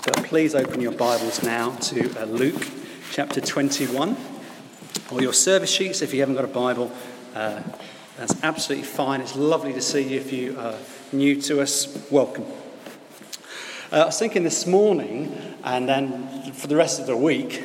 [0.00, 2.66] But please open your Bibles now to uh, Luke
[3.12, 4.16] chapter 21,
[5.12, 6.90] or your service sheets if you haven't got a Bible.
[7.34, 7.62] Uh,
[8.16, 9.20] that's absolutely fine.
[9.20, 10.18] It's lovely to see you.
[10.18, 10.74] If you are
[11.12, 12.46] new to us, welcome.
[13.92, 17.62] Uh, I was thinking this morning, and then for the rest of the week,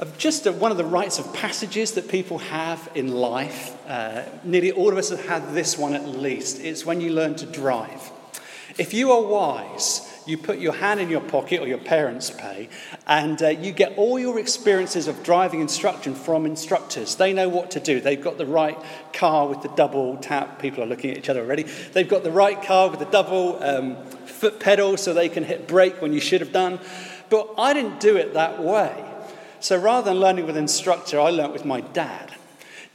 [0.00, 3.76] of just one of the rites of passages that people have in life.
[3.86, 6.60] Uh, nearly all of us have had this one at least.
[6.60, 8.10] It's when you learn to drive.
[8.78, 12.68] If you are wise, you put your hand in your pocket, or your parents pay,
[13.06, 17.16] and uh, you get all your experiences of driving instruction from instructors.
[17.16, 18.00] They know what to do.
[18.00, 18.78] They've got the right
[19.12, 20.58] car with the double tap.
[20.58, 21.64] People are looking at each other already.
[21.64, 23.96] They've got the right car with the double um,
[24.26, 26.80] foot pedal so they can hit brake when you should have done.
[27.30, 29.04] But I didn't do it that way.
[29.60, 32.33] So rather than learning with an instructor, I learnt with my dad.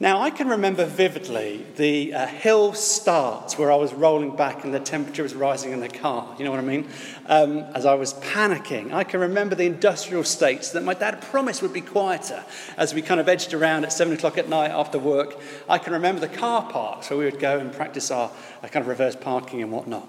[0.02, 4.72] Now, I can remember vividly the uh, hill starts where I was rolling back and
[4.72, 6.34] the temperature was rising in the car.
[6.38, 6.88] You know what I mean?
[7.26, 8.94] Um, as I was panicking.
[8.94, 12.42] I can remember the industrial states that my dad promised would be quieter
[12.78, 15.38] as we kind of edged around at seven o'clock at night after work.
[15.68, 18.30] I can remember the car parks where we would go and practice our,
[18.62, 20.08] our kind of reverse parking and whatnot.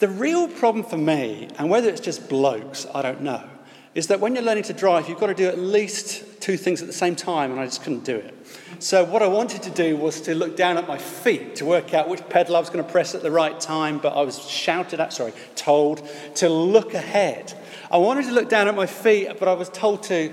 [0.00, 3.48] The real problem for me, and whether it's just blokes, I don't know,
[3.94, 6.82] is that when you're learning to drive, you've got to do at least two things
[6.82, 8.34] at the same time, and I just couldn't do it.
[8.80, 11.94] So, what I wanted to do was to look down at my feet to work
[11.94, 14.46] out which pedal I was going to press at the right time, but I was
[14.48, 17.54] shouted at, sorry, told to look ahead.
[17.90, 20.32] I wanted to look down at my feet, but I was told to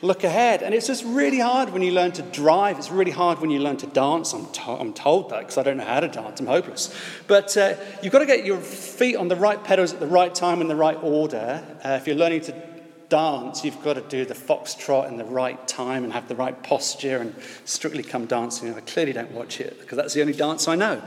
[0.00, 0.62] look ahead.
[0.62, 2.78] And it's just really hard when you learn to drive.
[2.78, 4.32] It's really hard when you learn to dance.
[4.32, 6.40] I'm, to- I'm told that because I don't know how to dance.
[6.40, 6.94] I'm hopeless.
[7.26, 10.34] But uh, you've got to get your feet on the right pedals at the right
[10.34, 11.64] time in the right order.
[11.84, 12.71] Uh, if you're learning to
[13.12, 16.62] dance, you've got to do the foxtrot in the right time and have the right
[16.62, 17.34] posture and
[17.66, 18.72] strictly come dancing.
[18.72, 21.02] I clearly don't watch it because that's the only dance I know.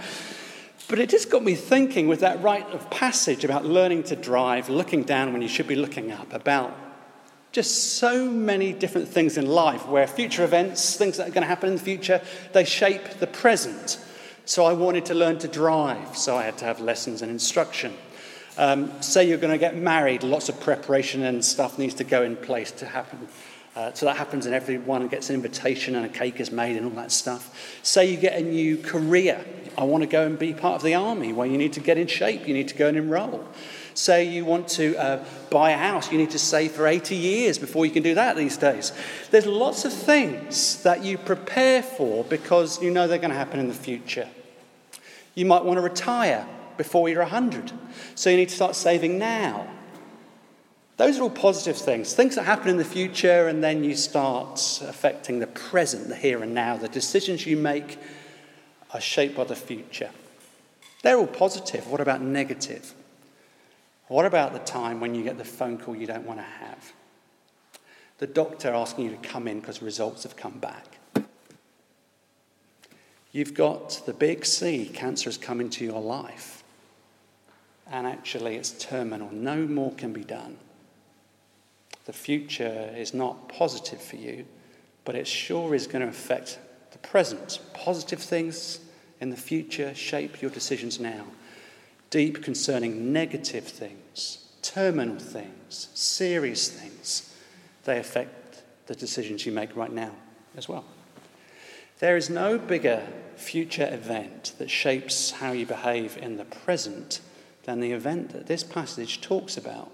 [0.87, 4.69] But it just got me thinking with that rite of passage about learning to drive,
[4.69, 6.77] looking down when you should be looking up, about
[7.51, 11.47] just so many different things in life where future events, things that are going to
[11.47, 12.21] happen in the future,
[12.53, 13.97] they shape the present.
[14.45, 17.95] So I wanted to learn to drive, so I had to have lessons and instruction.
[18.57, 22.23] Um, say you're going to get married, lots of preparation and stuff needs to go
[22.23, 23.27] in place to happen.
[23.75, 26.85] Uh, so that happens, and everyone gets an invitation, and a cake is made, and
[26.85, 27.77] all that stuff.
[27.83, 29.43] Say you get a new career.
[29.77, 31.97] I want to go and be part of the army, where you need to get
[31.97, 33.45] in shape, you need to go and enroll.
[33.93, 37.57] Say you want to uh, buy a house, you need to save for 80 years
[37.57, 38.93] before you can do that these days.
[39.31, 43.59] There's lots of things that you prepare for because you know they're going to happen
[43.59, 44.29] in the future.
[45.33, 47.71] You might want to retire before you're 100.
[48.15, 49.67] So you need to start saving now.
[50.97, 54.81] Those are all positive things, things that happen in the future, and then you start
[54.87, 56.77] affecting the present, the here and now.
[56.77, 57.99] The decisions you make
[58.93, 60.09] are shaped by the future.
[61.03, 61.87] They're all positive.
[61.87, 62.93] What about negative?
[64.07, 66.93] What about the time when you get the phone call you don't want to have?
[68.19, 70.97] The doctor asking you to come in because results have come back.
[73.33, 76.54] You've got the big C, cancer has come into your life
[77.91, 79.31] and actually it's terminal.
[79.31, 80.57] No more can be done.
[82.05, 84.45] The future is not positive for you,
[85.03, 86.59] but it sure is going to affect
[86.91, 87.59] the present.
[87.73, 88.79] Positive things
[89.19, 91.25] in the future shape your decisions now.
[92.09, 97.35] Deep concerning negative things, terminal things, serious things,
[97.85, 100.11] they affect the decisions you make right now
[100.55, 100.85] as well.
[101.99, 107.19] There is no bigger future event that shapes how you behave in the present
[107.65, 109.91] than the event that this passage talks about.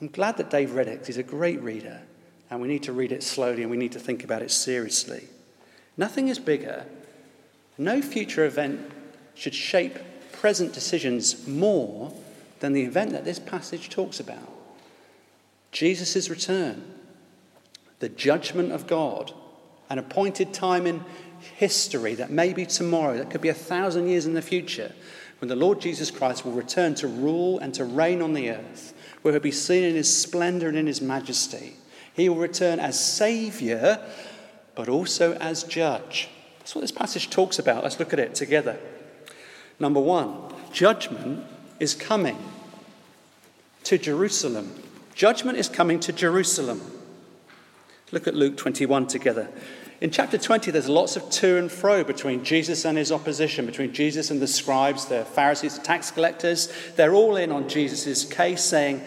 [0.00, 1.06] I'm glad that Dave read it.
[1.06, 2.02] He's a great reader,
[2.50, 5.24] and we need to read it slowly and we need to think about it seriously.
[5.96, 6.86] Nothing is bigger.
[7.76, 8.92] No future event
[9.34, 9.98] should shape
[10.32, 12.12] present decisions more
[12.60, 14.48] than the event that this passage talks about
[15.72, 16.82] Jesus' return,
[17.98, 19.32] the judgment of God,
[19.90, 21.04] an appointed time in
[21.56, 24.92] history that may be tomorrow, that could be a thousand years in the future,
[25.38, 28.94] when the Lord Jesus Christ will return to rule and to reign on the earth,
[29.22, 31.76] where he'll be seen in his splendor and in his majesty.
[32.12, 34.00] He will return as Savior,
[34.74, 36.28] but also as Judge.
[36.58, 37.84] That's what this passage talks about.
[37.84, 38.78] Let's look at it together.
[39.78, 40.36] Number one,
[40.72, 41.46] judgment
[41.78, 42.36] is coming
[43.84, 44.82] to Jerusalem.
[45.14, 46.80] Judgment is coming to Jerusalem.
[48.10, 49.48] Look at Luke 21 together.
[50.00, 53.92] In chapter 20, there's lots of to and fro between Jesus and his opposition, between
[53.92, 56.72] Jesus and the scribes, the Pharisees, the tax collectors.
[56.94, 59.02] They're all in on Jesus' case, saying,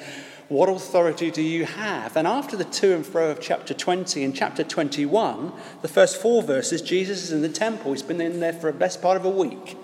[0.50, 2.18] What authority do you have?
[2.18, 6.44] And after the to and fro of chapter 20, in chapter 21, the first four
[6.44, 7.94] verses, Jesus is in the temple.
[7.94, 9.78] He's been in there for the best part of a week.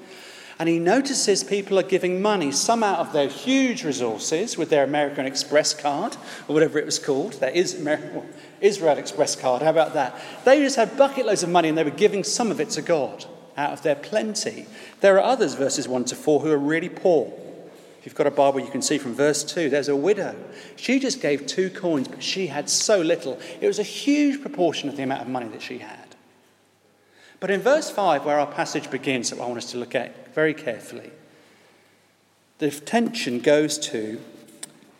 [0.60, 4.84] And he notices people are giving money, some out of their huge resources with their
[4.84, 6.18] American Express card,
[6.48, 9.62] or whatever it was called, their Israel Express card.
[9.62, 10.20] How about that?
[10.46, 12.82] They just had bucket loads of money and they were giving some of it to
[12.82, 13.26] God
[13.56, 14.66] out of their plenty.
[15.02, 17.32] There are others, verses 1 to 4, who are really poor.
[18.00, 20.36] If you've got a Bible, you can see from verse 2, there's a widow.
[20.76, 23.40] She just gave two coins, but she had so little.
[23.62, 26.07] It was a huge proportion of the amount of money that she had.
[27.40, 30.34] But in verse 5, where our passage begins, that I want us to look at
[30.34, 31.12] very carefully,
[32.58, 34.20] the attention goes to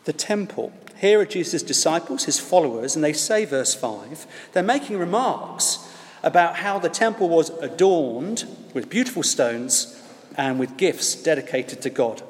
[0.04, 0.72] the temple.
[1.00, 5.88] Here are Jesus' disciples, his followers, and they say, verse 5, they're making remarks
[6.22, 8.44] about how the temple was adorned
[8.74, 10.00] with beautiful stones
[10.36, 12.22] and with gifts dedicated to God.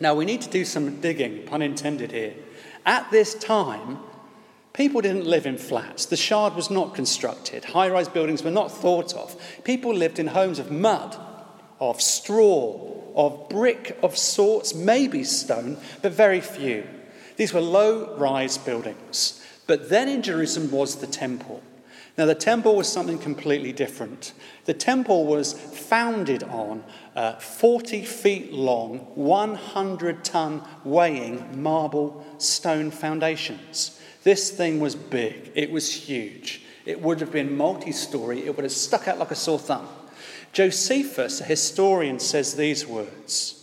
[0.00, 2.34] Now, we need to do some digging, pun intended here.
[2.84, 3.98] At this time,
[4.74, 6.04] people didn't live in flats.
[6.04, 7.64] The Shard was not constructed.
[7.64, 9.40] High rise buildings were not thought of.
[9.64, 11.16] People lived in homes of mud,
[11.80, 16.86] of straw, of brick of sorts, maybe stone, but very few.
[17.36, 19.40] These were low rise buildings.
[19.66, 21.62] But then in Jerusalem was the temple.
[22.16, 24.34] Now, the temple was something completely different.
[24.66, 26.84] The temple was founded on
[27.16, 34.00] uh, 40 feet long, 100 ton weighing marble stone foundations.
[34.24, 36.62] This thing was big, it was huge.
[36.84, 39.88] It would have been multi story, it would have stuck out like a sore thumb.
[40.52, 43.60] Josephus, a historian, says these words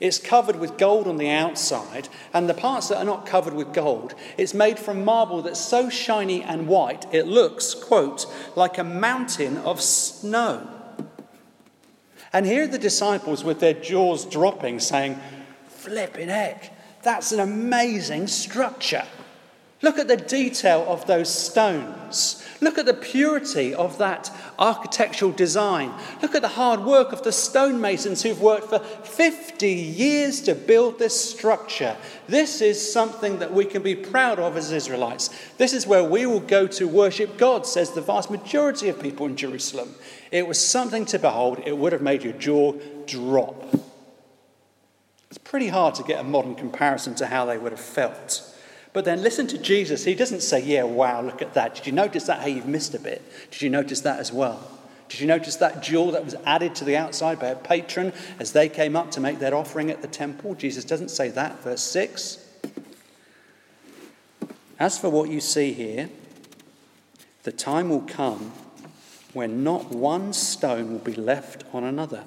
[0.00, 3.72] it's covered with gold on the outside, and the parts that are not covered with
[3.72, 8.26] gold, it's made from marble that's so shiny and white it looks, quote,
[8.56, 10.68] like a mountain of snow.
[12.32, 15.18] And here are the disciples with their jaws dropping, saying,
[15.68, 19.04] Flipping heck, that's an amazing structure.
[19.84, 22.42] Look at the detail of those stones.
[22.62, 25.92] Look at the purity of that architectural design.
[26.22, 30.98] Look at the hard work of the stonemasons who've worked for 50 years to build
[30.98, 31.98] this structure.
[32.26, 35.28] This is something that we can be proud of as Israelites.
[35.58, 39.26] This is where we will go to worship God, says the vast majority of people
[39.26, 39.94] in Jerusalem.
[40.30, 42.72] It was something to behold, it would have made your jaw
[43.04, 43.62] drop.
[45.28, 48.52] It's pretty hard to get a modern comparison to how they would have felt.
[48.94, 50.04] But then listen to Jesus.
[50.04, 51.74] He doesn't say, Yeah, wow, look at that.
[51.74, 52.40] Did you notice that?
[52.40, 53.20] Hey, you've missed a bit.
[53.50, 54.70] Did you notice that as well?
[55.08, 58.52] Did you notice that jewel that was added to the outside by a patron as
[58.52, 60.54] they came up to make their offering at the temple?
[60.54, 61.60] Jesus doesn't say that.
[61.62, 62.38] Verse 6.
[64.78, 66.08] As for what you see here,
[67.42, 68.52] the time will come
[69.32, 72.24] when not one stone will be left on another.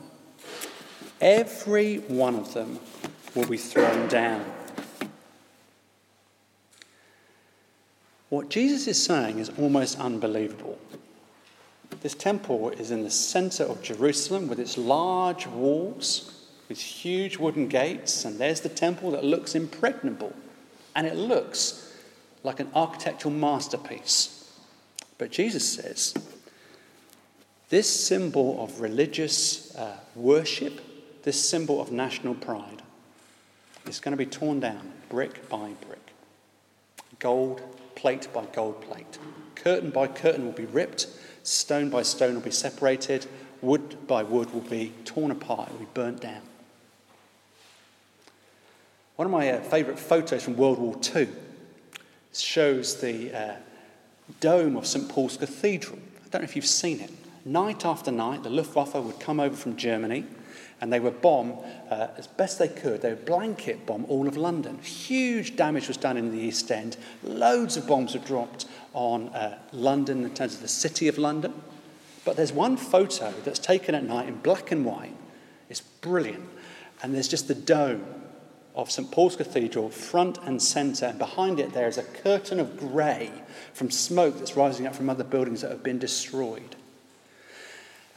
[1.22, 2.80] Every one of them
[3.34, 4.46] will be thrown down.
[8.30, 10.78] What Jesus is saying is almost unbelievable.
[12.02, 17.68] This temple is in the center of Jerusalem with its large walls, with huge wooden
[17.68, 20.34] gates, and there's the temple that looks impregnable.
[20.96, 21.96] And it looks
[22.44, 24.52] like an architectural masterpiece.
[25.18, 26.14] But Jesus says
[27.70, 30.82] this symbol of religious uh, worship,
[31.24, 32.82] this symbol of national pride,
[33.86, 36.14] is going to be torn down brick by brick.
[37.20, 37.62] Gold
[37.98, 39.18] plate by gold plate.
[39.56, 41.08] Curtain by curtain will be ripped,
[41.44, 43.26] stone by stone will be separated,
[43.62, 46.42] wood by wood will be torn apart, it will be burnt down.
[49.16, 51.28] One of my uh, favourite photos from World War II
[52.34, 53.56] shows the uh,
[54.40, 55.98] dome of St Paul's Cathedral.
[55.98, 57.12] I don't know if you've seen it.
[57.44, 60.26] Night after night, the Luftwaffe would come over from Germany
[60.80, 61.58] and they would bomb
[61.90, 63.02] uh, as best they could.
[63.02, 64.78] They would blanket bomb all of London.
[64.80, 66.98] Huge damage was done in the East End.
[67.24, 71.54] Loads of bombs were dropped on uh, London in terms of the city of London.
[72.26, 75.16] But there's one photo that's taken at night in black and white.
[75.70, 76.48] It's brilliant.
[77.02, 78.06] And there's just the dome
[78.76, 82.78] of St Paul's Cathedral, front and centre, and behind it there is a curtain of
[82.78, 83.32] grey
[83.74, 86.76] from smoke that's rising up from other buildings that have been destroyed.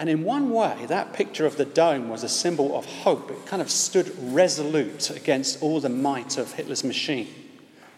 [0.00, 3.30] And in one way, that picture of the dome was a symbol of hope.
[3.30, 7.28] It kind of stood resolute against all the might of Hitler's machine,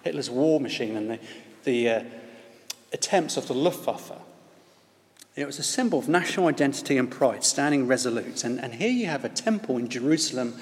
[0.03, 1.19] Hitler's war machine, and the,
[1.63, 2.05] the uh,
[2.93, 4.21] attempts of the Luftwaffe.
[5.37, 8.43] It was a symbol of national identity and pride, standing resolute.
[8.43, 10.57] And, and here you have a temple in Jerusalem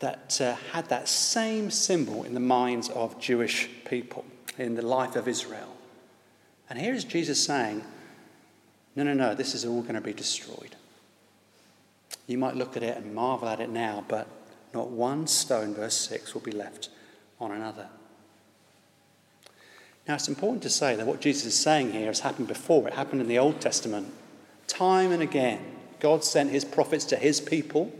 [0.00, 4.26] that uh, had that same symbol in the minds of Jewish people,
[4.58, 5.74] in the life of Israel.
[6.68, 7.82] And here is Jesus saying,
[8.96, 10.76] no, no, no, this is all going to be destroyed.
[12.26, 14.26] You might look at it and marvel at it now, but
[14.74, 16.88] not one stone, verse 6, will be left
[17.40, 17.88] on another.
[20.06, 22.88] Now, it's important to say that what Jesus is saying here has happened before.
[22.88, 24.12] It happened in the Old Testament.
[24.66, 25.64] Time and again,
[26.00, 27.92] God sent his prophets to his people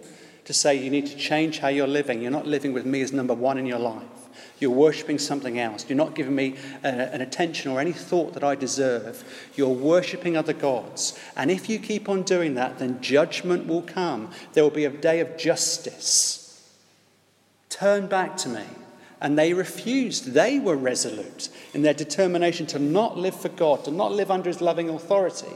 [0.45, 2.23] to say you need to change how you're living.
[2.23, 4.20] You're not living with me as number one in your life.
[4.59, 5.87] You're worshipping something else.
[5.89, 9.25] You're not giving me uh, an attention or any thought that I deserve.
[9.57, 11.19] You're worshipping other gods.
[11.37, 14.31] And if you keep on doing that, then judgment will come.
[14.53, 16.71] There will be a day of justice.
[17.69, 18.65] Turn back to me.
[19.21, 20.33] And they refused.
[20.33, 24.49] They were resolute in their determination to not live for God, to not live under
[24.49, 25.55] his loving authority.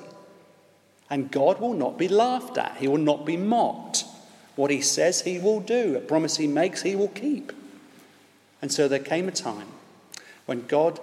[1.11, 4.05] And God will not be laughed at, he will not be mocked.
[4.57, 5.97] What he says, he will do.
[5.97, 7.53] A promise he makes, he will keep.
[8.63, 9.69] And so there came a time
[10.47, 11.01] when God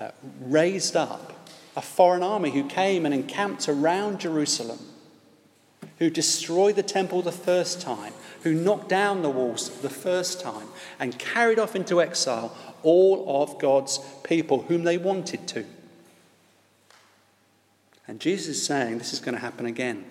[0.00, 1.32] uh, raised up
[1.76, 4.78] a foreign army who came and encamped around Jerusalem,
[5.98, 10.68] who destroyed the temple the first time, who knocked down the walls the first time,
[10.98, 15.64] and carried off into exile all of God's people whom they wanted to.
[18.08, 20.04] And Jesus is saying this is going to happen again.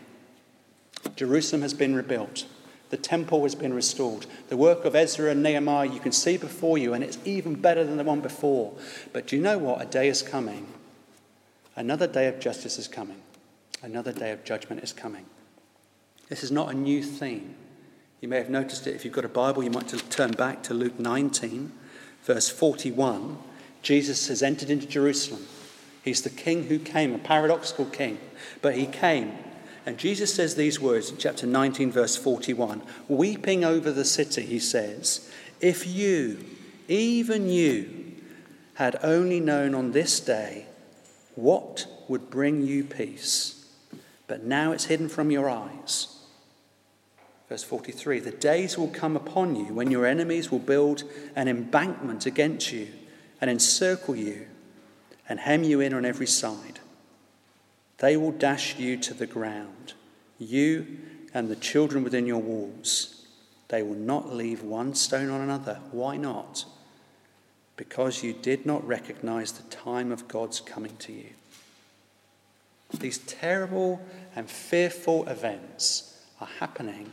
[1.15, 2.46] Jerusalem has been rebuilt.
[2.89, 4.25] The temple has been restored.
[4.49, 7.83] The work of Ezra and Nehemiah you can see before you, and it's even better
[7.83, 8.73] than the one before.
[9.11, 9.81] But do you know what?
[9.81, 10.67] A day is coming.
[11.75, 13.21] Another day of justice is coming.
[13.81, 15.25] Another day of judgment is coming.
[16.29, 17.55] This is not a new theme.
[18.21, 20.73] You may have noticed it if you've got a Bible, you might turn back to
[20.73, 21.71] Luke 19,
[22.23, 23.37] verse 41.
[23.81, 25.45] Jesus has entered into Jerusalem.
[26.03, 28.19] He's the king who came, a paradoxical king,
[28.61, 29.37] but he came
[29.85, 32.81] and Jesus says these words in chapter 19, verse 41.
[33.07, 36.43] Weeping over the city, he says, If you,
[36.87, 38.05] even you,
[38.75, 40.65] had only known on this day
[41.35, 43.65] what would bring you peace,
[44.27, 46.15] but now it's hidden from your eyes.
[47.47, 51.03] Verse 43 The days will come upon you when your enemies will build
[51.35, 52.87] an embankment against you
[53.39, 54.47] and encircle you
[55.29, 56.75] and hem you in on every side.
[57.97, 59.93] They will dash you to the ground,
[60.37, 60.97] you
[61.33, 63.25] and the children within your walls.
[63.69, 65.79] They will not leave one stone on another.
[65.91, 66.65] Why not?
[67.77, 71.29] Because you did not recognize the time of God's coming to you.
[72.99, 77.11] These terrible and fearful events are happening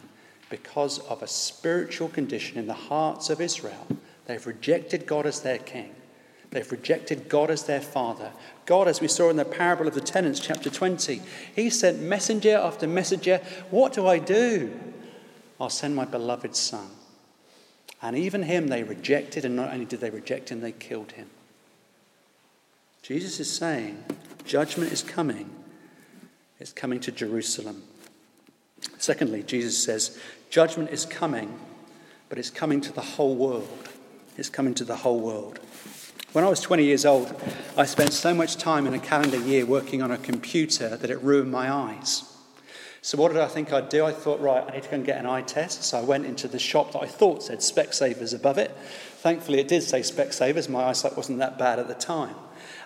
[0.51, 3.87] because of a spiritual condition in the hearts of Israel.
[4.27, 5.95] They've rejected God as their king.
[6.53, 8.31] They've rejected God as their father.
[8.67, 11.23] God, as we saw in the parable of the tenants, chapter 20,
[11.57, 13.41] he sent messenger after messenger.
[13.71, 14.79] What do I do?
[15.59, 16.89] I'll send my beloved son.
[18.03, 21.31] And even him they rejected, and not only did they reject him, they killed him.
[23.01, 24.05] Jesus is saying
[24.45, 25.51] judgment is coming.
[26.61, 27.83] It's coming to Jerusalem.
[28.99, 30.19] Secondly, Jesus says
[30.51, 31.59] judgment is coming,
[32.29, 33.89] but it's coming to the whole world.
[34.37, 35.59] It's coming to the whole world.
[36.33, 37.39] When I was 20 years old,
[37.77, 41.23] I spent so much time in a calendar year working on a computer that it
[41.23, 42.25] ruined my eyes.
[43.03, 44.07] So, what did I think I'd do?
[44.07, 45.85] I thought, right, I need to go and get an eye test.
[45.85, 48.71] So, I went into the shop that I thought said Specsavers above it.
[49.17, 50.71] Thankfully, it did say Specsavers.
[50.71, 52.35] My eyesight wasn't that bad at the time.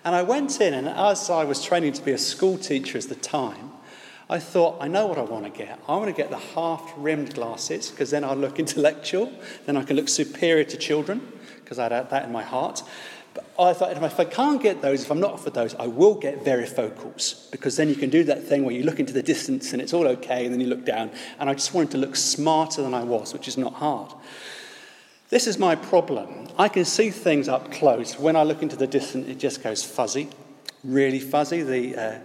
[0.05, 3.05] And I went in, and as I was training to be a school teacher at
[3.05, 3.71] the time,
[4.29, 5.79] I thought, I know what I want to get.
[5.87, 9.33] I want to get the half rimmed glasses because then I'll look intellectual,
[9.67, 12.83] then I can look superior to children because I had that in my heart.
[13.37, 16.15] But I thought, if I can't get those, if I'm not offered those, I will
[16.15, 19.75] get varifocals because then you can do that thing where you look into the distance
[19.75, 21.11] and it's all okay, and then you look down.
[21.39, 24.13] And I just wanted to look smarter than I was, which is not hard.
[25.29, 26.49] This is my problem.
[26.57, 28.19] I can see things up close.
[28.19, 30.31] When I look into the distance, it just goes fuzzy,
[30.83, 31.63] really fuzzy.
[31.63, 32.19] The, uh,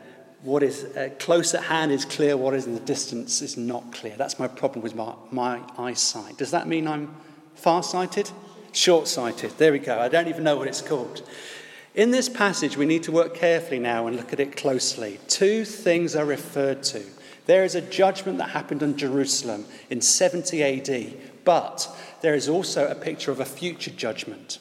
[0.44, 3.92] what is uh, close at hand is clear, what is in the distance is not
[3.92, 4.16] clear.
[4.16, 6.38] That's my problem with my, my eyesight.
[6.38, 7.14] Does that mean I'm
[7.56, 8.32] farsighted?
[8.74, 9.52] Short sighted.
[9.58, 10.00] There we go.
[10.00, 11.28] I don't even know what it's called.
[11.94, 15.20] In this passage, we need to work carefully now and look at it closely.
[15.28, 17.04] Two things are referred to.
[17.48, 21.14] There is a judgment that happened on Jerusalem in 70 AD,
[21.44, 24.60] but there is also a picture of a future judgment.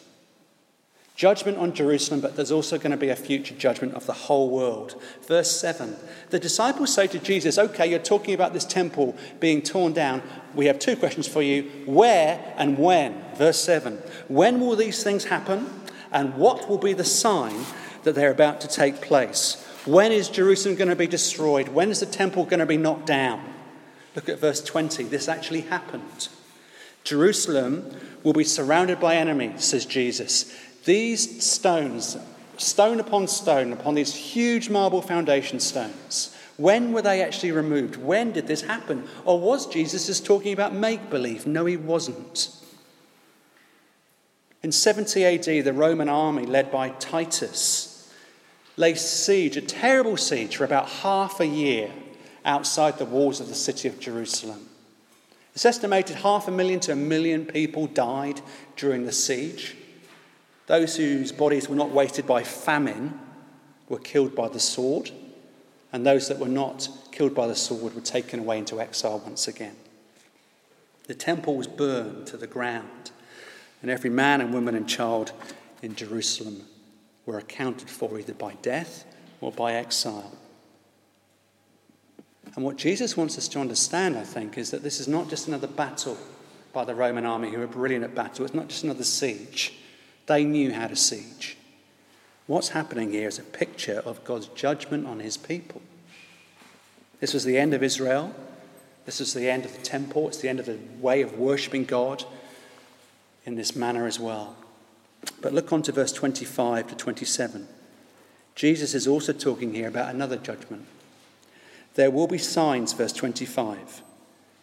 [1.21, 4.49] Judgment on Jerusalem, but there's also going to be a future judgment of the whole
[4.49, 4.95] world.
[5.29, 5.95] Verse 7
[6.31, 10.23] The disciples say to Jesus, Okay, you're talking about this temple being torn down.
[10.55, 13.23] We have two questions for you where and when?
[13.35, 13.99] Verse 7
[14.29, 15.83] When will these things happen?
[16.11, 17.67] And what will be the sign
[18.05, 19.63] that they're about to take place?
[19.85, 21.69] When is Jerusalem going to be destroyed?
[21.69, 23.45] When is the temple going to be knocked down?
[24.17, 25.05] Look at verse 20.
[25.05, 26.29] This actually happened.
[27.05, 30.55] Jerusalem will be surrounded by enemies, says Jesus.
[30.85, 32.17] These stones,
[32.57, 37.97] stone upon stone, upon these huge marble foundation stones, when were they actually removed?
[37.97, 39.09] When did this happen?
[39.25, 41.47] Or was Jesus just talking about make believe?
[41.47, 42.51] No, he wasn't.
[44.63, 48.13] In 70 AD, the Roman army, led by Titus,
[48.77, 51.91] lay siege, a terrible siege, for about half a year
[52.45, 54.69] outside the walls of the city of Jerusalem.
[55.55, 58.43] It's estimated half a million to a million people died
[58.77, 59.77] during the siege.
[60.71, 63.19] Those whose bodies were not wasted by famine
[63.89, 65.11] were killed by the sword,
[65.93, 69.49] and those that were not killed by the sword were taken away into exile once
[69.49, 69.75] again.
[71.09, 73.11] The temple was burned to the ground,
[73.83, 75.33] and every man and woman and child
[75.83, 76.63] in Jerusalem
[77.27, 79.05] were accounted for either by death
[79.41, 80.39] or by exile.
[82.55, 85.49] And what Jesus wants us to understand, I think, is that this is not just
[85.49, 86.17] another battle
[86.73, 88.45] by the Roman army who were brilliant at battle.
[88.45, 89.75] It's not just another siege.
[90.31, 91.57] They knew how to siege.
[92.47, 95.83] What's happening here is a picture of God's judgment on his people.
[97.19, 98.33] This was the end of Israel.
[99.07, 100.29] This was the end of the temple.
[100.29, 102.23] It's the end of the way of worshipping God
[103.45, 104.55] in this manner as well.
[105.43, 107.67] But look on to verse 25 to 27.
[108.55, 110.87] Jesus is also talking here about another judgment.
[111.97, 114.03] There will be signs, verse 25,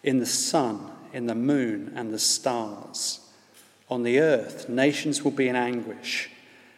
[0.02, 3.27] in the sun, in the moon, and the stars.
[3.90, 6.30] On the earth, nations will be in anguish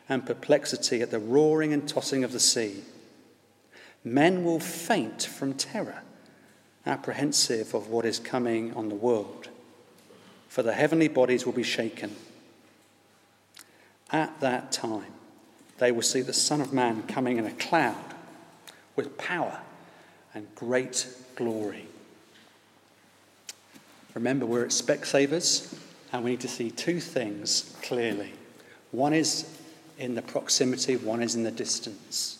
[0.07, 2.83] and perplexity at the roaring and tossing of the sea.
[4.03, 6.01] Men will faint from terror,
[6.85, 9.49] apprehensive of what is coming on the world,
[10.47, 12.15] for the heavenly bodies will be shaken.
[14.11, 15.13] At that time,
[15.77, 18.15] they will see the Son of Man coming in a cloud
[18.95, 19.59] with power
[20.33, 21.85] and great glory.
[24.13, 25.75] Remember, we're at Specsavers,
[26.11, 28.33] and we need to see two things clearly.
[28.91, 29.57] One is
[29.97, 32.39] in the proximity, one is in the distance.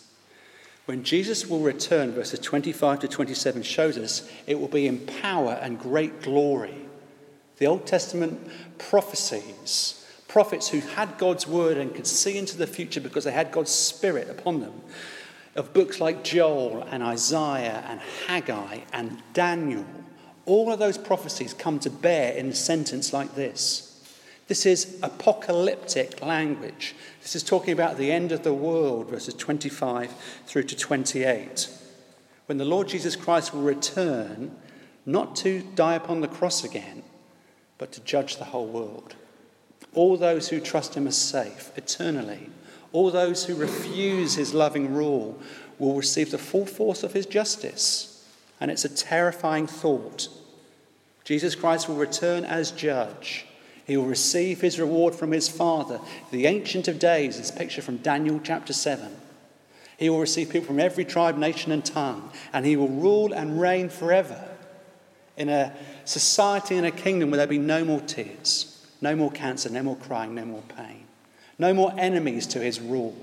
[0.86, 5.52] When Jesus will return, verses 25 to 27 shows us it will be in power
[5.60, 6.74] and great glory.
[7.58, 8.40] The Old Testament
[8.78, 13.52] prophecies, prophets who had God's word and could see into the future because they had
[13.52, 14.72] God's spirit upon them,
[15.54, 19.84] of books like Joel and Isaiah and Haggai and Daniel,
[20.46, 23.86] all of those prophecies come to bear in a sentence like this.
[24.48, 26.94] This is apocalyptic language.
[27.22, 30.12] This is talking about the end of the world, verses 25
[30.46, 31.68] through to 28.
[32.46, 34.56] When the Lord Jesus Christ will return,
[35.06, 37.04] not to die upon the cross again,
[37.78, 39.14] but to judge the whole world.
[39.94, 42.50] All those who trust him are safe eternally
[42.92, 45.38] all those who refuse his loving rule
[45.78, 48.09] will receive the full force of his justice.
[48.60, 50.28] And it's a terrifying thought.
[51.24, 53.46] Jesus Christ will return as judge.
[53.86, 56.00] He will receive his reward from his Father.
[56.30, 59.16] The Ancient of Days is pictured from Daniel chapter 7.
[59.96, 63.60] He will receive people from every tribe, nation, and tongue, and he will rule and
[63.60, 64.48] reign forever
[65.36, 69.30] in a society and a kingdom where there will be no more tears, no more
[69.30, 71.06] cancer, no more crying, no more pain.
[71.60, 73.14] No more enemies to his rule.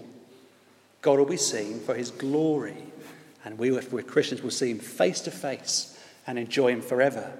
[1.02, 2.87] God will be seen for his glory.
[3.48, 7.32] And we, if we're Christians, will see him face to face and enjoy him forever.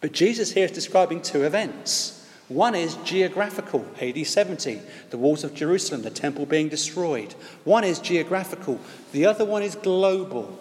[0.00, 2.26] But Jesus here is describing two events.
[2.48, 7.34] One is geographical, AD 70, the walls of Jerusalem, the temple being destroyed.
[7.64, 8.80] One is geographical,
[9.12, 10.58] the other one is global.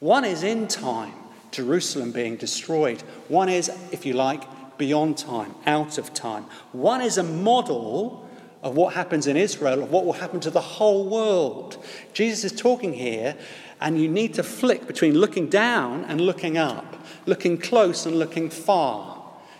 [0.00, 1.14] One is in time,
[1.52, 3.00] Jerusalem being destroyed.
[3.28, 4.42] One is, if you like,
[4.76, 6.46] beyond time, out of time.
[6.72, 8.28] One is a model
[8.62, 11.82] of what happens in Israel, of what will happen to the whole world.
[12.12, 13.36] Jesus is talking here,
[13.80, 16.96] and you need to flick between looking down and looking up,
[17.26, 19.16] looking close and looking far.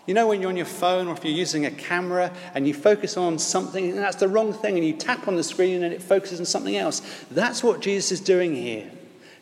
[0.06, 2.74] You know, when you're on your phone or if you're using a camera and you
[2.74, 5.94] focus on something and that's the wrong thing, and you tap on the screen and
[5.94, 7.00] it focuses on something else.
[7.30, 8.90] That's what Jesus is doing here.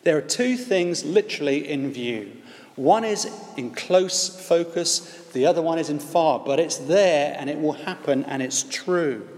[0.05, 2.33] There are two things literally in view.
[2.77, 5.01] One is in close focus,
[5.33, 8.63] the other one is in far, but it's there and it will happen and it's
[8.63, 9.38] true.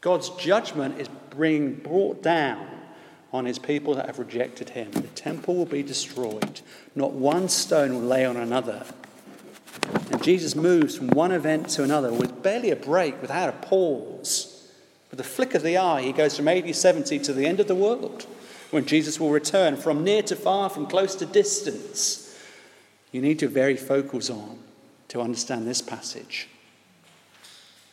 [0.00, 1.08] God's judgment is
[1.38, 2.66] being brought down
[3.32, 4.90] on his people that have rejected him.
[4.92, 6.60] The temple will be destroyed,
[6.94, 8.84] not one stone will lay on another.
[10.10, 14.68] And Jesus moves from one event to another with barely a break, without a pause.
[15.10, 17.68] With a flick of the eye, he goes from AD 70 to the end of
[17.68, 18.26] the world,
[18.70, 22.38] when Jesus will return from near to far, from close to distance.
[23.12, 24.58] You need to very focus on
[25.08, 26.48] to understand this passage.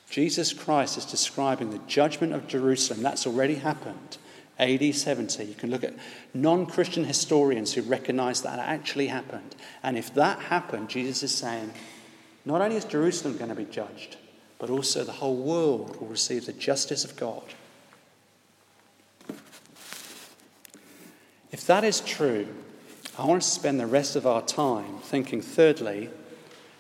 [0.10, 3.02] Jesus Christ is describing the judgment of Jerusalem.
[3.02, 4.18] That's already happened.
[4.60, 5.44] AD 70.
[5.44, 5.94] You can look at
[6.34, 9.56] non Christian historians who recognize that actually happened.
[9.84, 11.74] And if that happened, Jesus is saying,
[12.46, 14.18] not only is Jerusalem going to be judged,
[14.58, 17.44] but also the whole world will receive the justice of God.
[21.52, 22.48] If that is true,
[23.18, 26.10] I want to spend the rest of our time thinking, thirdly,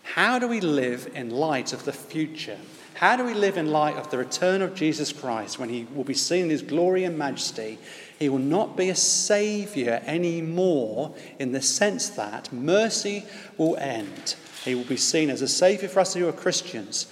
[0.03, 2.59] how do we live in light of the future?
[2.97, 6.03] How do we live in light of the return of Jesus Christ when he will
[6.03, 7.77] be seen in his glory and majesty?
[8.17, 13.23] He will not be a savior anymore in the sense that mercy
[13.55, 14.35] will end.
[14.65, 17.05] He will be seen as a savior for us who are Christians.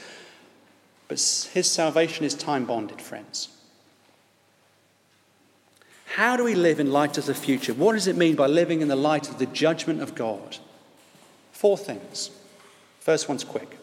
[1.07, 1.19] But
[1.53, 3.49] his salvation is time bonded, friends.
[6.15, 7.75] How do we live in light of the future?
[7.75, 10.57] What does it mean by living in the light of the judgment of God?
[11.51, 12.31] Four things.
[13.01, 13.77] First one's quick.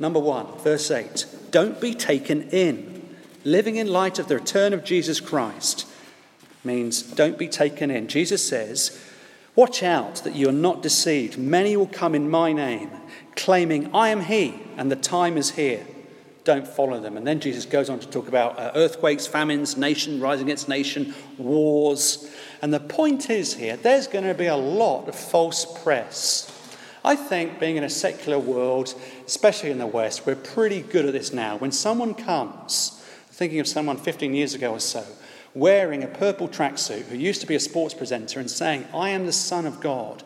[0.00, 3.16] Number one, verse 8 don't be taken in.
[3.44, 5.86] Living in light of the return of Jesus Christ
[6.64, 8.08] means don't be taken in.
[8.08, 9.00] Jesus says,
[9.56, 11.36] Watch out that you are not deceived.
[11.38, 12.90] Many will come in my name,
[13.34, 15.84] claiming, I am he, and the time is here.
[16.44, 17.16] Don't follow them.
[17.16, 21.14] And then Jesus goes on to talk about uh, earthquakes, famines, nation rising against nation,
[21.36, 22.30] wars.
[22.62, 26.59] And the point is here, there's going to be a lot of false press
[27.04, 28.94] I think being in a secular world,
[29.26, 31.56] especially in the West, we're pretty good at this now.
[31.56, 35.04] When someone comes, thinking of someone 15 years ago or so,
[35.54, 39.26] wearing a purple tracksuit who used to be a sports presenter and saying, I am
[39.26, 40.22] the Son of God,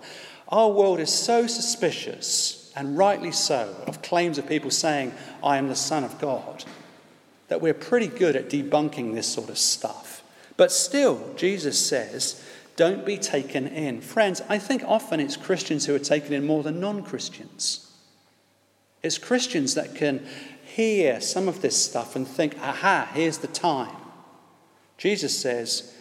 [0.48, 5.68] our world is so suspicious, and rightly so, of claims of people saying, I am
[5.68, 6.64] the Son of God,
[7.48, 10.22] that we're pretty good at debunking this sort of stuff.
[10.56, 12.44] But still, Jesus says,
[12.76, 14.00] don't be taken in.
[14.00, 17.92] Friends, I think often it's Christians who are taken in more than non Christians.
[19.02, 20.26] It's Christians that can
[20.64, 23.94] hear some of this stuff and think, aha, here's the time.
[24.98, 25.94] Jesus says,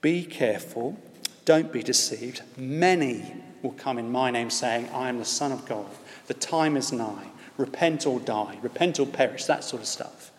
[0.00, 0.98] Be careful,
[1.44, 2.42] don't be deceived.
[2.56, 5.86] Many will come in my name saying, I am the Son of God.
[6.26, 7.28] The time is nigh.
[7.56, 8.58] Repent or die.
[8.62, 9.44] Repent or perish.
[9.44, 10.30] That sort of stuff.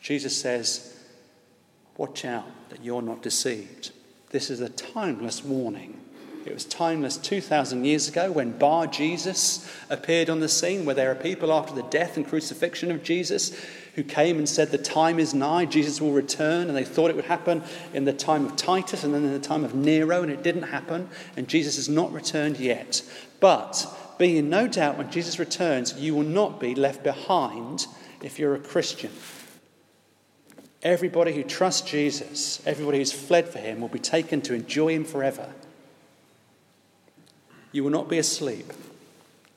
[0.00, 0.96] Jesus says,
[1.96, 3.92] Watch out that you're not deceived.
[4.34, 6.00] This is a timeless warning.
[6.44, 11.08] It was timeless 2,000 years ago when Bar Jesus appeared on the scene, where there
[11.12, 13.56] are people after the death and crucifixion of Jesus
[13.94, 16.66] who came and said, The time is nigh, Jesus will return.
[16.66, 19.38] And they thought it would happen in the time of Titus and then in the
[19.38, 21.08] time of Nero, and it didn't happen.
[21.36, 23.02] And Jesus has not returned yet.
[23.38, 23.86] But
[24.18, 27.86] be in no doubt when Jesus returns, you will not be left behind
[28.20, 29.12] if you're a Christian.
[30.84, 35.04] Everybody who trusts Jesus, everybody who's fled for him, will be taken to enjoy him
[35.04, 35.50] forever.
[37.72, 38.70] You will not be asleep.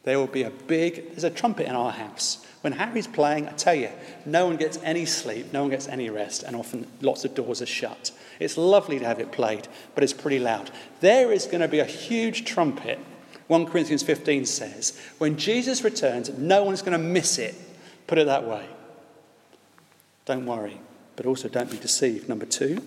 [0.03, 2.45] There will be a big, there's a trumpet in our house.
[2.61, 3.89] When Harry's playing, I tell you,
[4.25, 7.61] no one gets any sleep, no one gets any rest, and often lots of doors
[7.61, 8.11] are shut.
[8.39, 10.71] It's lovely to have it played, but it's pretty loud.
[11.01, 12.99] There is going to be a huge trumpet.
[13.47, 17.55] 1 Corinthians 15 says, when Jesus returns, no one's going to miss it.
[18.07, 18.65] Put it that way.
[20.25, 20.79] Don't worry
[21.17, 22.29] but also don't be deceived.
[22.29, 22.81] Number two,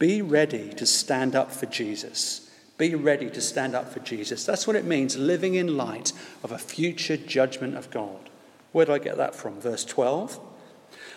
[0.00, 2.50] be ready to stand up for Jesus.
[2.78, 4.44] Be ready to stand up for Jesus.
[4.44, 6.12] That's what it means living in light
[6.42, 8.28] of a future judgment of God.
[8.72, 9.60] Where do I get that from?
[9.60, 10.40] Verse 12.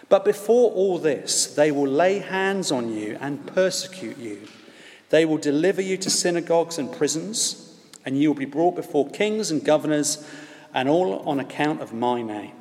[0.08, 4.48] But before all this, they will lay hands on you and persecute you.
[5.10, 9.52] They will deliver you to synagogues and prisons, and you will be brought before kings
[9.52, 10.26] and governors,
[10.74, 12.59] and all on account of my name.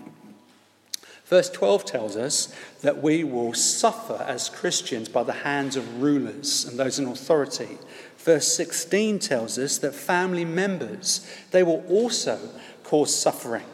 [1.28, 6.64] Verse 12 tells us that we will suffer as Christians by the hands of rulers
[6.64, 7.76] and those in authority.
[8.16, 12.38] Verse 16 tells us that family members, they will also
[12.82, 13.66] cause suffering.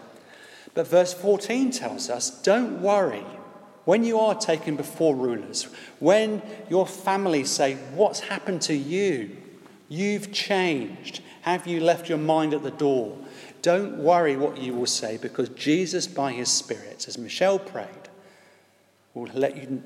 [0.75, 3.25] But verse 14 tells us don't worry
[3.85, 5.69] when you are taken before rulers,
[6.01, 9.37] when your family say, What's happened to you?
[9.89, 11.21] You've changed.
[11.43, 13.17] Have you left your mind at the door?
[13.65, 17.89] Don't worry what you will say because Jesus, by his Spirit, as Michelle prayed,
[19.15, 19.83] will let you,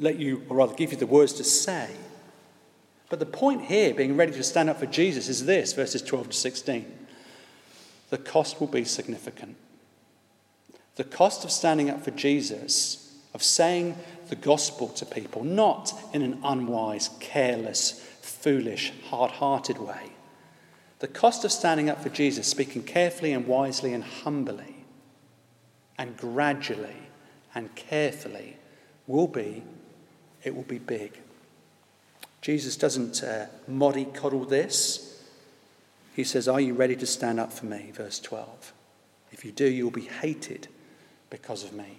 [0.00, 1.90] let you, or rather give you the words to say.
[3.08, 6.30] But the point here, being ready to stand up for Jesus, is this verses 12
[6.30, 6.98] to 16.
[8.10, 9.54] The cost will be significant.
[10.96, 13.96] The cost of standing up for Jesus, of saying
[14.28, 20.14] the gospel to people, not in an unwise, careless, foolish, hard hearted way
[20.98, 24.84] the cost of standing up for Jesus, speaking carefully and wisely and humbly
[25.96, 27.08] and gradually
[27.54, 28.56] and carefully,
[29.06, 29.62] will be,
[30.44, 31.18] it will be big.
[32.40, 33.46] Jesus doesn't uh,
[34.14, 35.24] coddle this.
[36.14, 37.90] He says, Are you ready to stand up for me?
[37.92, 38.72] Verse 12.
[39.32, 40.68] If you do, you'll be hated
[41.30, 41.98] because of me.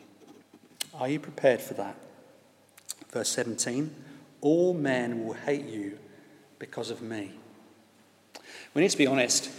[0.94, 1.96] Are you prepared for that?
[3.12, 3.94] Verse 17
[4.42, 5.98] All men will hate you
[6.58, 7.34] because of me.
[8.74, 9.50] We need to be honest.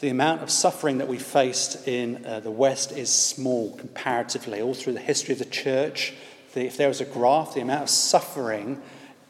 [0.00, 4.60] The amount of suffering that we faced in uh, the West is small comparatively.
[4.60, 6.12] All through the history of the church,
[6.52, 8.82] the, if there was a graph, the amount of suffering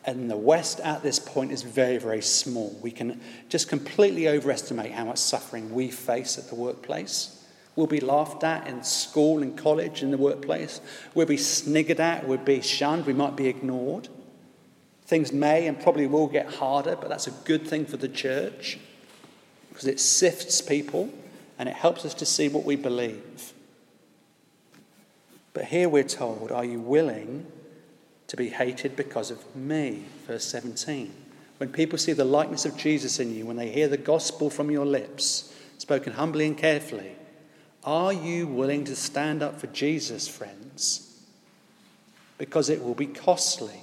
[0.04, 2.76] in the West at this point is very, very small.
[2.82, 7.44] We can just completely overestimate how much suffering we face at the workplace.
[7.76, 10.80] We'll be laughed at in school and college, in the workplace.
[11.14, 12.26] We'll be sniggered at.
[12.26, 13.06] We'll be shunned.
[13.06, 14.08] We might be ignored.
[15.04, 18.78] Things may and probably will get harder, but that's a good thing for the church
[19.76, 21.10] because it sifts people
[21.58, 23.52] and it helps us to see what we believe.
[25.52, 27.46] But here we're told, Are you willing
[28.28, 30.04] to be hated because of me?
[30.26, 31.12] Verse 17.
[31.58, 34.70] When people see the likeness of Jesus in you, when they hear the gospel from
[34.70, 37.12] your lips, spoken humbly and carefully,
[37.84, 41.22] are you willing to stand up for Jesus, friends?
[42.38, 43.82] Because it will be costly.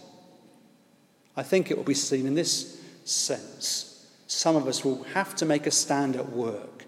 [1.37, 3.92] I think it will be seen in this sense.
[4.27, 6.85] Some of us will have to make a stand at work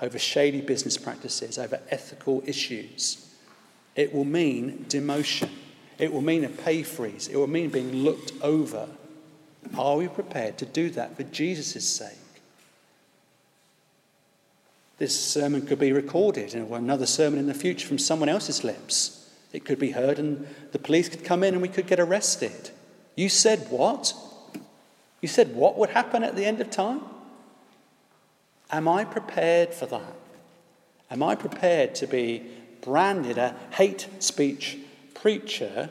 [0.00, 3.28] over shady business practices, over ethical issues.
[3.94, 5.50] It will mean demotion.
[5.98, 7.28] It will mean a pay freeze.
[7.28, 8.88] It will mean being looked over.
[9.78, 12.18] Are we prepared to do that for Jesus' sake?
[14.98, 19.30] This sermon could be recorded or another sermon in the future from someone else's lips.
[19.52, 22.70] It could be heard and the police could come in and we could get arrested.
[23.16, 24.14] You said what?
[25.22, 27.00] You said what would happen at the end of time?
[28.70, 30.14] Am I prepared for that?
[31.10, 32.42] Am I prepared to be
[32.82, 34.78] branded a hate speech
[35.14, 35.88] preacher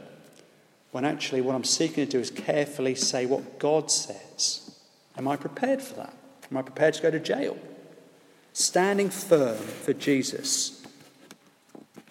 [0.92, 4.78] when actually what I'm seeking to do is carefully say what God says?
[5.18, 6.14] Am I prepared for that?
[6.50, 7.58] Am I prepared to go to jail?
[8.52, 10.86] Standing firm for Jesus.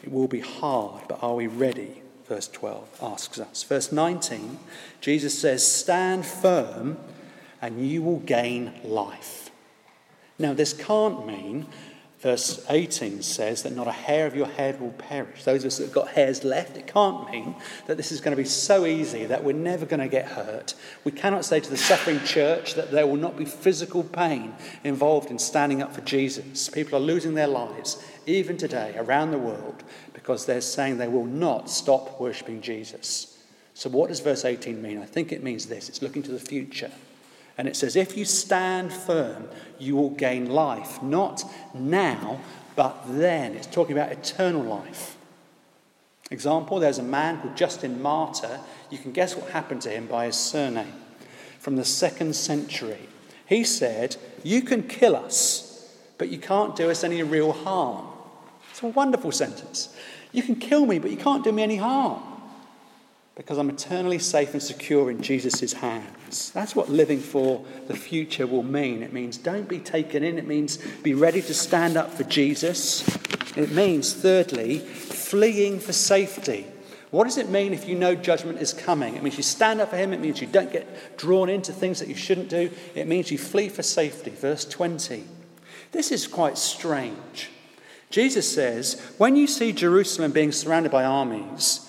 [0.02, 2.02] It will be hard, but are we ready?
[2.26, 3.64] Verse 12 asks us.
[3.64, 4.58] Verse 19,
[5.00, 6.96] Jesus says, Stand firm
[7.62, 9.50] and you will gain life.
[10.38, 11.66] Now, this can't mean
[12.20, 15.44] Verse 18 says that not a hair of your head will perish.
[15.44, 17.54] Those of us that have got hairs left, it can't mean
[17.86, 20.74] that this is going to be so easy that we're never going to get hurt.
[21.02, 25.30] We cannot say to the suffering church that there will not be physical pain involved
[25.30, 26.68] in standing up for Jesus.
[26.68, 31.24] People are losing their lives, even today, around the world, because they're saying they will
[31.24, 33.42] not stop worshipping Jesus.
[33.72, 34.98] So, what does verse 18 mean?
[34.98, 36.90] I think it means this it's looking to the future.
[37.60, 39.46] And it says, If you stand firm,
[39.78, 41.02] you will gain life.
[41.02, 41.44] Not
[41.74, 42.40] now,
[42.74, 43.54] but then.
[43.54, 45.18] It's talking about eternal life.
[46.30, 48.60] Example there's a man called Justin Martyr.
[48.88, 50.94] You can guess what happened to him by his surname
[51.58, 53.10] from the second century.
[53.44, 58.06] He said, You can kill us, but you can't do us any real harm.
[58.70, 59.94] It's a wonderful sentence.
[60.32, 62.29] You can kill me, but you can't do me any harm
[63.40, 66.50] because I'm eternally safe and secure in Jesus' hands.
[66.50, 69.02] That's what living for the future will mean.
[69.02, 73.02] It means don't be taken in, it means be ready to stand up for Jesus.
[73.56, 76.66] It means, thirdly, fleeing for safety.
[77.10, 79.16] What does it mean if you know judgment is coming?
[79.16, 80.12] It means you stand up for him.
[80.12, 82.70] It means you don't get drawn into things that you shouldn't do.
[82.94, 84.32] It means you flee for safety.
[84.32, 85.24] Verse 20.
[85.92, 87.48] This is quite strange.
[88.10, 91.86] Jesus says, When you see Jerusalem being surrounded by armies,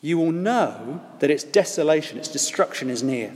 [0.00, 3.32] you will know that its desolation, its destruction is near.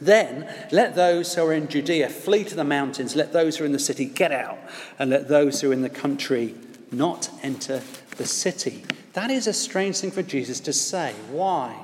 [0.00, 3.66] Then let those who are in Judea flee to the mountains, let those who are
[3.66, 4.58] in the city get out,
[4.98, 6.54] and let those who are in the country
[6.92, 7.82] not enter
[8.16, 8.84] the city.
[9.14, 11.14] That is a strange thing for Jesus to say.
[11.30, 11.76] Why?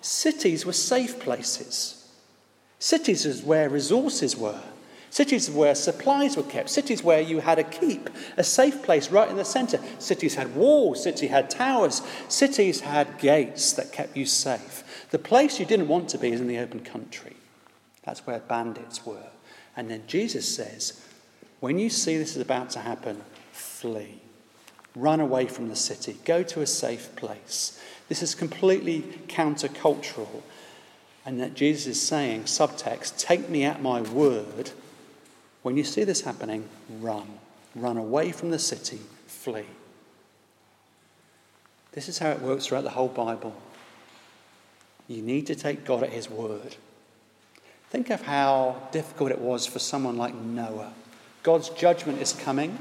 [0.00, 2.12] Cities were safe places.
[2.78, 4.60] Cities is where resources were.
[5.14, 9.30] Cities where supplies were kept, cities where you had a keep, a safe place right
[9.30, 9.78] in the center.
[10.00, 15.06] Cities had walls, cities had towers, cities had gates that kept you safe.
[15.12, 17.36] The place you didn't want to be is in the open country.
[18.02, 19.28] That's where bandits were.
[19.76, 21.00] And then Jesus says,
[21.60, 23.22] when you see this is about to happen,
[23.52, 24.20] flee.
[24.96, 26.16] Run away from the city.
[26.24, 27.80] Go to a safe place.
[28.08, 30.42] This is completely countercultural.
[31.24, 34.72] And that Jesus is saying, subtext, take me at my word
[35.64, 36.68] when you see this happening,
[37.00, 37.26] run.
[37.74, 39.64] Run away from the city, flee.
[41.92, 43.56] This is how it works throughout the whole Bible.
[45.08, 46.76] You need to take God at His word.
[47.88, 50.92] Think of how difficult it was for someone like Noah.
[51.42, 52.78] God's judgment is coming.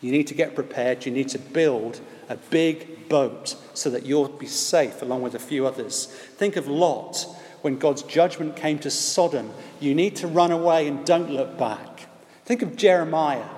[0.00, 1.04] You need to get prepared.
[1.04, 2.00] You need to build
[2.30, 6.06] a big boat so that you'll be safe along with a few others.
[6.06, 7.26] Think of Lot
[7.62, 9.50] when God's judgment came to Sodom.
[9.80, 12.08] You need to run away and don't look back.
[12.44, 13.48] Think of Jeremiah.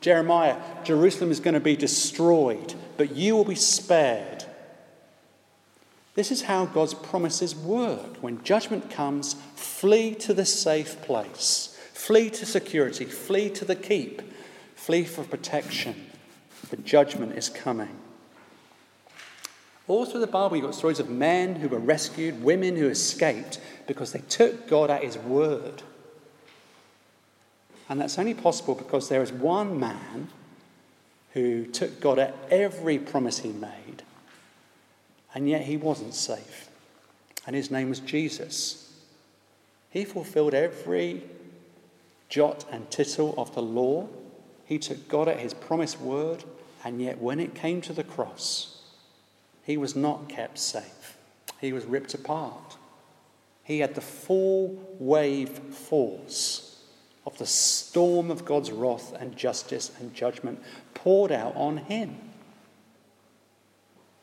[0.00, 4.44] Jeremiah, Jerusalem is going to be destroyed, but you will be spared.
[6.14, 8.16] This is how God's promises work.
[8.18, 14.22] When judgment comes, flee to the safe place, flee to security, flee to the keep,
[14.74, 16.10] flee for protection.
[16.50, 18.03] For judgment is coming.
[19.86, 23.60] All through the Bible, you've got stories of men who were rescued, women who escaped
[23.86, 25.82] because they took God at His word.
[27.88, 30.28] And that's only possible because there is one man
[31.34, 34.04] who took God at every promise he made,
[35.34, 36.68] and yet he wasn't safe.
[37.46, 39.00] And his name was Jesus.
[39.90, 41.24] He fulfilled every
[42.28, 44.08] jot and tittle of the law.
[44.64, 46.44] He took God at his promised word,
[46.84, 48.73] and yet when it came to the cross,
[49.64, 51.16] he was not kept safe.
[51.60, 52.76] He was ripped apart.
[53.62, 56.82] He had the full wave force
[57.26, 62.16] of the storm of God's wrath and justice and judgment poured out on him.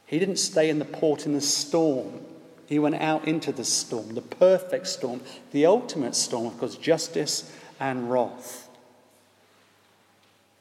[0.05, 2.21] He didn't stay in the port in the storm.
[2.67, 7.51] He went out into the storm, the perfect storm, the ultimate storm of God's justice
[7.79, 8.69] and wrath.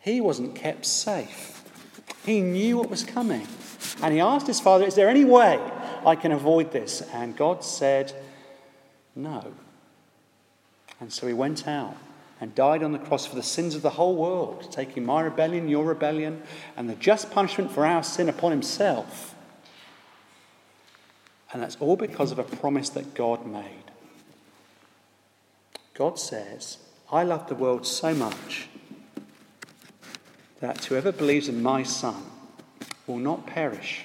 [0.00, 1.69] He wasn't kept safe.
[2.24, 3.46] He knew what was coming.
[4.02, 5.60] And he asked his father, Is there any way
[6.04, 7.02] I can avoid this?
[7.12, 8.12] And God said,
[9.14, 9.52] No.
[11.00, 11.96] And so he went out
[12.40, 15.68] and died on the cross for the sins of the whole world, taking my rebellion,
[15.68, 16.42] your rebellion,
[16.76, 19.34] and the just punishment for our sin upon himself.
[21.52, 23.90] And that's all because of a promise that God made.
[25.94, 26.78] God says,
[27.12, 28.69] I love the world so much
[30.60, 32.22] that whoever believes in my Son
[33.06, 34.04] will not perish,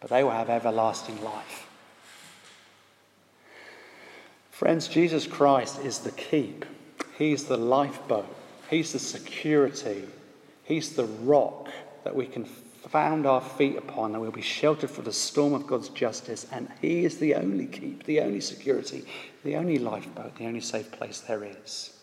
[0.00, 1.66] but they will have everlasting life.
[4.50, 6.64] Friends, Jesus Christ is the keep.
[7.16, 8.34] He's the lifeboat.
[8.68, 10.04] He's the security.
[10.64, 11.68] He's the rock
[12.04, 15.66] that we can found our feet upon and we'll be sheltered from the storm of
[15.66, 16.46] God's justice.
[16.50, 19.04] And He is the only keep, the only security,
[19.44, 21.96] the only lifeboat, the only safe place there is.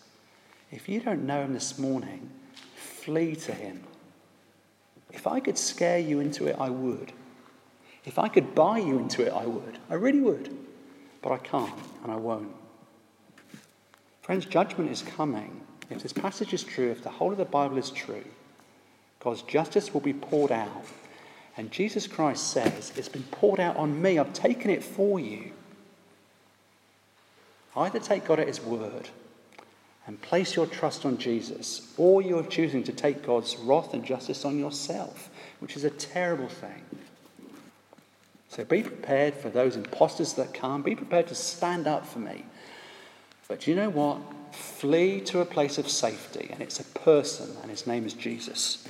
[0.70, 2.30] If you don't know Him this morning,
[3.06, 3.84] flee to Him.
[5.12, 7.12] If I could scare you into it, I would.
[8.04, 9.78] If I could buy you into it, I would.
[9.88, 10.54] I really would.
[11.22, 12.54] But I can't and I won't.
[14.22, 15.60] Friends, judgment is coming.
[15.88, 18.24] If this passage is true, if the whole of the Bible is true,
[19.20, 20.84] God's justice will be poured out.
[21.56, 24.18] And Jesus Christ says, It's been poured out on me.
[24.18, 25.52] I've taken it for you.
[27.76, 29.10] Either take God at His word
[30.06, 34.44] and place your trust on Jesus, or you're choosing to take God's wrath and justice
[34.44, 36.84] on yourself, which is a terrible thing.
[38.48, 40.82] So be prepared for those impostors that come.
[40.82, 42.44] Be prepared to stand up for me.
[43.48, 44.18] But you know what?
[44.52, 48.86] Flee to a place of safety, and it's a person, and his name is Jesus.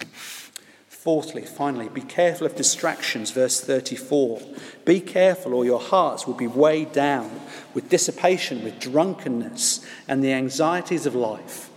[1.07, 4.43] Fourthly, finally, be careful of distractions, verse 34.
[4.85, 7.31] Be careful, or your hearts will be weighed down
[7.75, 11.71] with dissipation, with drunkenness, and the anxieties of life.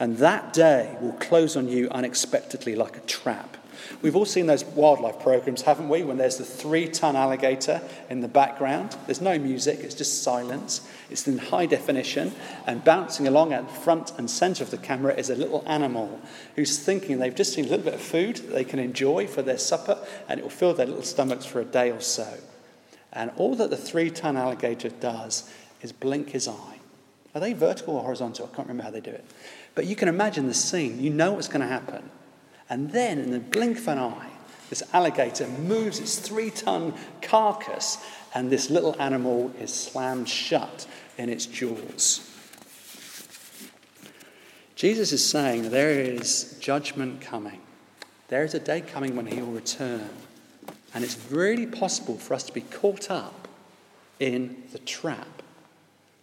[0.00, 3.53] And that day will close on you unexpectedly like a trap.
[4.02, 6.02] We've all seen those wildlife programs, haven't we?
[6.02, 8.96] When there's the three ton alligator in the background.
[9.06, 10.86] There's no music, it's just silence.
[11.10, 12.32] It's in high definition,
[12.66, 16.20] and bouncing along at the front and center of the camera is a little animal
[16.56, 19.42] who's thinking they've just seen a little bit of food that they can enjoy for
[19.42, 22.38] their supper, and it will fill their little stomachs for a day or so.
[23.12, 25.50] And all that the three ton alligator does
[25.82, 26.78] is blink his eye.
[27.34, 28.48] Are they vertical or horizontal?
[28.50, 29.24] I can't remember how they do it.
[29.74, 31.02] But you can imagine the scene.
[31.02, 32.10] You know what's going to happen.
[32.68, 34.30] And then, in the blink of an eye,
[34.70, 37.98] this alligator moves its three ton carcass,
[38.34, 40.86] and this little animal is slammed shut
[41.18, 42.30] in its jaws.
[44.74, 47.60] Jesus is saying there is judgment coming.
[48.28, 50.08] There is a day coming when he will return.
[50.94, 53.48] And it's really possible for us to be caught up
[54.18, 55.33] in the trap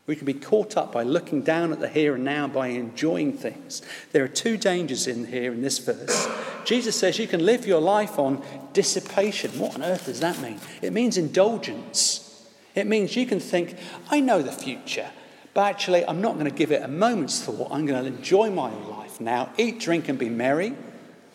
[0.08, 3.34] we can be caught up by looking down at the here and now by enjoying
[3.34, 3.82] things.
[4.12, 6.28] There are two dangers in here in this verse.
[6.66, 9.52] Jesus says you can live your life on dissipation.
[9.60, 10.60] What on earth does that mean?
[10.82, 12.28] It means indulgence.
[12.74, 13.76] It means you can think,
[14.10, 15.10] I know the future,
[15.54, 17.70] but actually I'm not going to give it a moment's thought.
[17.72, 20.74] I'm going to enjoy my life now, eat, drink, and be merry.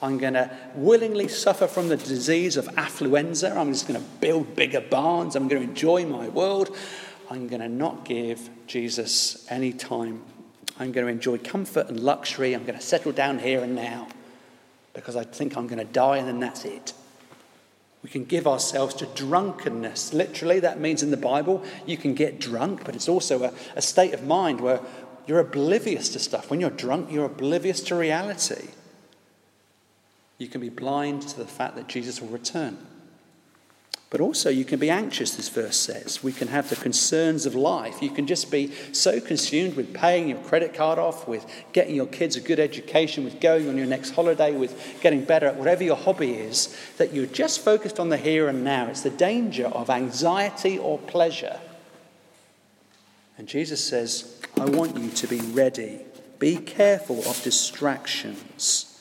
[0.03, 3.57] I'm going to willingly suffer from the disease of affluenza.
[3.57, 5.37] I'm just going to build bigger barns.
[5.37, 6.77] I'm going to enjoy my world.
[7.31, 10.23] I'm going to not give Jesus any time.
[10.79, 12.55] I'm going to enjoy comfort and luxury.
[12.55, 14.09] I'm going to settle down here and now
[14.95, 16.93] because I think I'm going to die and then that's it.
[18.03, 20.13] We can give ourselves to drunkenness.
[20.13, 23.83] Literally, that means in the Bible you can get drunk, but it's also a, a
[23.83, 24.81] state of mind where
[25.27, 26.51] you're oblivious to stuff.
[26.51, 28.69] When you're drunk, you're oblivious to reality.
[30.39, 32.79] You can be blind to the fact that Jesus will return.
[34.09, 36.23] But also, you can be anxious, this verse says.
[36.23, 38.01] We can have the concerns of life.
[38.01, 42.07] You can just be so consumed with paying your credit card off, with getting your
[42.07, 45.83] kids a good education, with going on your next holiday, with getting better at whatever
[45.83, 48.87] your hobby is, that you're just focused on the here and now.
[48.87, 51.59] It's the danger of anxiety or pleasure.
[53.37, 56.01] And Jesus says, I want you to be ready.
[56.39, 58.93] Be careful of distractions.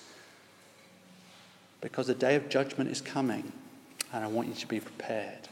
[1.79, 3.51] because the day of judgment is coming,
[4.15, 5.49] and I want you to be prepared.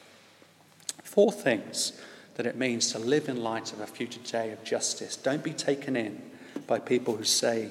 [1.04, 2.02] Four things
[2.36, 5.18] that it means to live in light of a future day of justice.
[5.18, 6.22] Don't be taken in
[6.66, 7.70] by people who say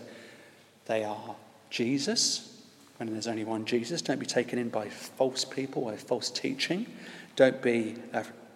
[0.87, 1.35] they are
[1.71, 2.63] Jesus
[2.99, 4.03] when there's only one Jesus.
[4.03, 6.87] Don't be taken in by false people or false teaching.
[7.37, 7.97] Don't be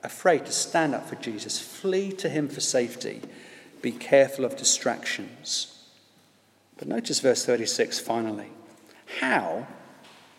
[0.03, 1.59] afraid to stand up for Jesus.
[1.59, 3.23] Flee to him for safety.
[3.81, 5.73] Be careful of distractions.
[6.77, 8.51] But notice verse 36 finally.
[9.21, 9.67] How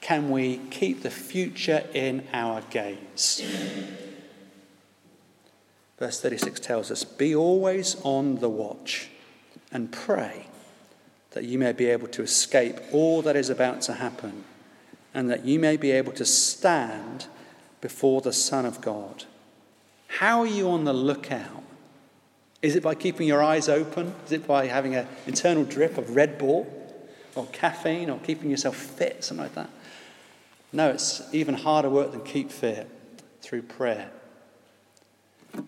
[0.08, 3.44] can we keep the future in our gaze?
[6.00, 9.10] Verse 36 tells us Be always on the watch
[9.70, 10.48] and pray
[11.32, 14.46] that you may be able to escape all that is about to happen
[15.14, 17.28] and that you may be able to stand
[17.82, 19.26] before the Son of God.
[20.08, 21.64] How are you on the lookout?
[22.62, 24.16] Is it by keeping your eyes open?
[24.26, 26.66] Is it by having an internal drip of Red Bull
[27.36, 29.70] or caffeine or keeping yourself fit, something like that?
[30.74, 32.90] No, it's even harder work than keep fit
[33.42, 34.10] through prayer.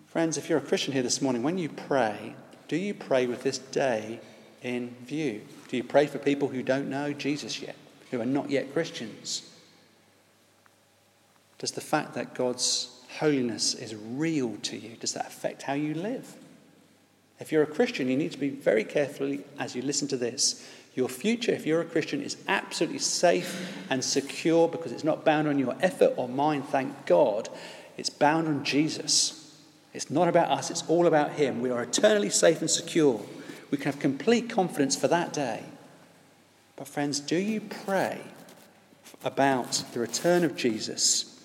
[0.06, 2.34] Friends, if you're a Christian here this morning, when you pray,
[2.68, 4.20] do you pray with this day
[4.62, 5.40] in view?
[5.68, 7.76] Do you pray for people who don't know Jesus yet,
[8.10, 9.50] who are not yet Christians?
[11.58, 15.94] Does the fact that God's holiness is real to you, does that affect how you
[15.94, 16.34] live?
[17.38, 20.66] If you're a Christian, you need to be very carefully as you listen to this.
[20.94, 25.46] Your future, if you're a Christian, is absolutely safe and secure because it's not bound
[25.46, 27.48] on your effort or mine, thank God.
[27.96, 29.56] It's bound on Jesus.
[29.92, 31.60] It's not about us, it's all about Him.
[31.60, 33.20] We are eternally safe and secure.
[33.70, 35.62] We can have complete confidence for that day.
[36.76, 38.20] But, friends, do you pray
[39.24, 41.40] about the return of Jesus,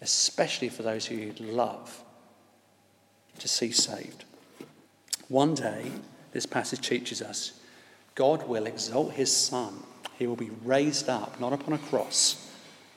[0.00, 2.02] especially for those who you'd love
[3.38, 4.24] to see saved?
[5.28, 5.90] One day,
[6.32, 7.52] this passage teaches us,
[8.16, 9.84] God will exalt His Son.
[10.18, 12.50] He will be raised up, not upon a cross,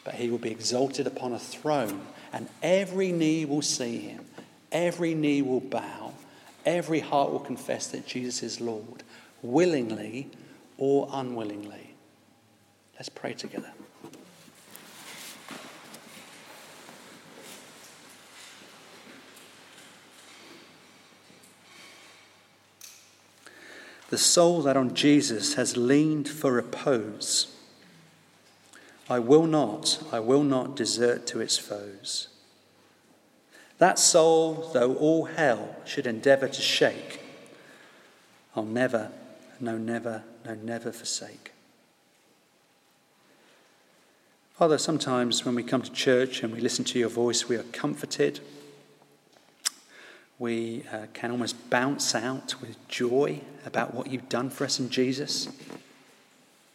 [0.04, 2.02] but He will be exalted upon a throne,
[2.34, 4.26] and every knee will see Him
[4.72, 6.14] Every knee will bow,
[6.66, 9.04] every heart will confess that Jesus is Lord,
[9.42, 10.30] willingly
[10.78, 11.96] or unwillingly.
[12.96, 13.72] Let's pray together.
[24.10, 27.56] The soul that on Jesus has leaned for repose,
[29.10, 32.28] I will not, I will not desert to its foes.
[33.78, 37.22] That soul, though all hell should endeavour to shake,
[38.56, 39.12] I'll never,
[39.60, 41.52] no, never, no, never forsake.
[44.56, 47.64] Father, sometimes when we come to church and we listen to your voice, we are
[47.64, 48.42] comforted.
[50.40, 54.90] We uh, can almost bounce out with joy about what you've done for us in
[54.90, 55.50] Jesus,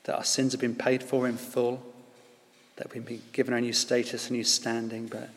[0.05, 1.83] that our sins have been paid for in full,
[2.77, 5.31] that we've been given a new status, a new standing, but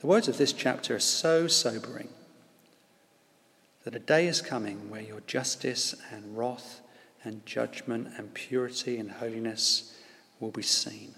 [0.00, 2.08] the words of this chapter are so sobering
[3.84, 6.80] that a day is coming where your justice and wrath
[7.24, 9.96] and judgment and purity and holiness
[10.40, 11.14] will be seen.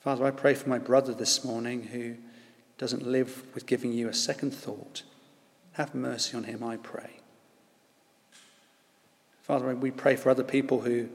[0.00, 2.16] Father, I pray for my brother this morning who
[2.80, 5.02] doesn't live with giving you a second thought.
[5.72, 7.20] Have mercy on him, I pray.
[9.42, 11.10] Father, we pray for other people who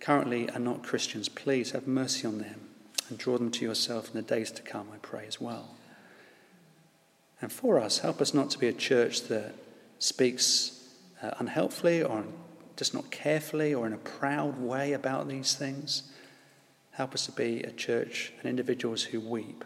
[0.00, 1.30] currently are not Christians.
[1.30, 2.68] Please have mercy on them
[3.08, 5.76] and draw them to yourself in the days to come, I pray as well.
[7.40, 9.54] And for us, help us not to be a church that
[9.98, 10.90] speaks
[11.22, 12.24] uh, unhelpfully or
[12.76, 16.02] just not carefully or in a proud way about these things.
[16.90, 19.64] Help us to be a church and individuals who weep,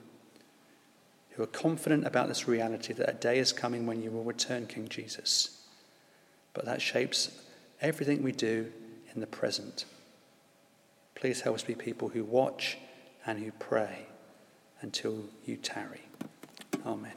[1.35, 4.67] who are confident about this reality that a day is coming when you will return,
[4.67, 5.63] King Jesus.
[6.53, 7.43] But that shapes
[7.81, 8.71] everything we do
[9.15, 9.87] in the present.
[11.15, 12.79] Please help us be people who watch
[13.27, 14.07] and who pray
[14.81, 16.03] until you tarry.
[16.85, 17.13] Amen.